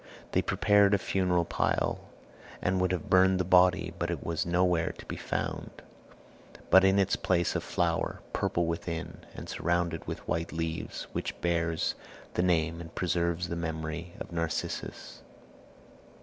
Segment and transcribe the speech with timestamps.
[0.31, 2.09] They prepared a funeral pile
[2.59, 5.69] and would have burned the body, but it was nowhere to be found;
[6.71, 11.93] but in its place a flower, purple within, and surrounded with white leaves, which bears
[12.33, 15.21] the name and preserves the memory of Narcissus.